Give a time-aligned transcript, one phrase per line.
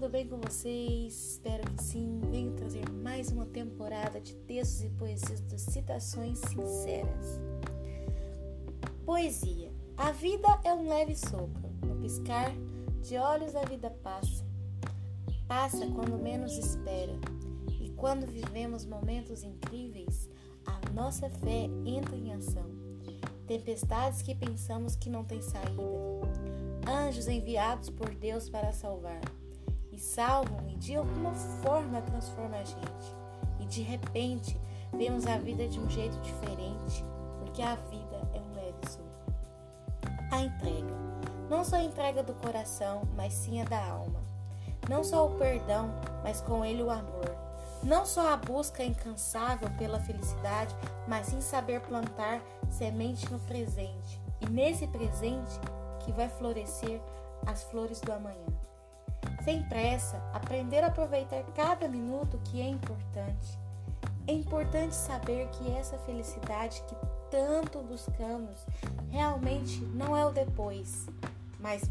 [0.00, 1.32] bem com vocês?
[1.32, 2.20] Espero que sim.
[2.28, 7.40] Venho trazer mais uma temporada de textos e poesias de citações sinceras.
[9.06, 9.70] Poesia.
[9.96, 11.70] A vida é um leve sopro.
[11.86, 12.52] No piscar
[13.02, 14.44] de olhos a vida passa.
[15.46, 17.14] Passa quando menos espera.
[17.80, 20.28] E quando vivemos momentos incríveis,
[20.66, 22.68] a nossa fé entra em ação.
[23.46, 25.82] Tempestades que pensamos que não têm saída.
[26.84, 29.20] Anjos enviados por Deus para salvar
[29.94, 33.16] e salvam e de alguma forma transformam a gente.
[33.60, 34.60] E de repente
[34.92, 37.04] vemos a vida de um jeito diferente,
[37.38, 38.74] porque a vida é um leve.
[40.32, 40.94] A entrega.
[41.48, 44.20] Não só a entrega do coração, mas sim a da alma.
[44.88, 47.36] Não só o perdão, mas com ele o amor.
[47.82, 50.74] Não só a busca incansável pela felicidade,
[51.06, 54.20] mas sim saber plantar semente no presente.
[54.40, 55.60] E nesse presente
[56.00, 57.00] que vai florescer
[57.46, 58.46] as flores do amanhã.
[59.44, 63.58] Sem pressa, aprender a aproveitar cada minuto que é importante.
[64.26, 66.96] É importante saber que essa felicidade que
[67.30, 68.64] tanto buscamos
[69.10, 71.06] realmente não é o depois,
[71.60, 71.82] mas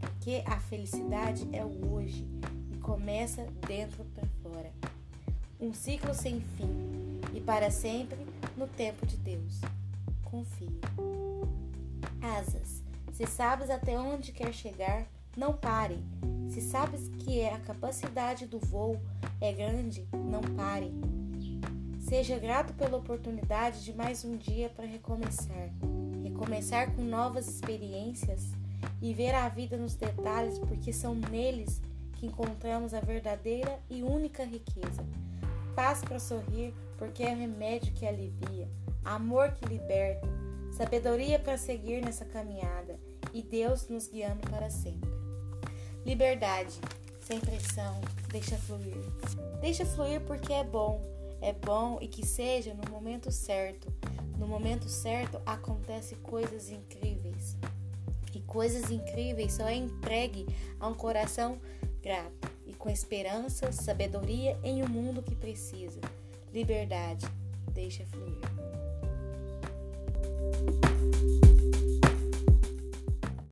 [0.00, 2.26] porque a felicidade é o hoje
[2.72, 4.72] e começa dentro para fora.
[5.60, 9.60] Um ciclo sem fim e para sempre no tempo de Deus.
[10.22, 10.80] Confie.
[12.22, 12.82] Asas.
[13.12, 15.98] Se sabes até onde quer chegar, não pare.
[16.48, 19.00] Se sabes que a capacidade do voo
[19.40, 20.92] é grande, não pare.
[22.00, 25.70] Seja grato pela oportunidade de mais um dia para recomeçar.
[26.22, 28.52] Recomeçar com novas experiências
[29.02, 31.80] e ver a vida nos detalhes, porque são neles
[32.12, 35.04] que encontramos a verdadeira e única riqueza.
[35.74, 38.68] Paz para sorrir, porque é remédio que alivia,
[39.04, 40.28] amor que liberta,
[40.70, 42.96] sabedoria para seguir nessa caminhada
[43.34, 45.10] e Deus nos guiando para sempre.
[46.06, 46.72] Liberdade,
[47.20, 48.96] sem pressão, deixa fluir.
[49.60, 51.02] Deixa fluir porque é bom,
[51.42, 53.92] é bom e que seja no momento certo.
[54.38, 57.56] No momento certo acontecem coisas incríveis.
[58.32, 60.46] E coisas incríveis só é entregue
[60.78, 61.58] a um coração
[62.02, 66.00] grato e com esperança, sabedoria em um mundo que precisa.
[66.52, 67.26] Liberdade,
[67.72, 68.38] deixa fluir.